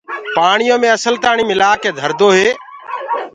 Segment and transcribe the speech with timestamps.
[0.35, 2.49] پآڻيو مي اسل تآڻي مِلآ ڪي ڌردو هي۔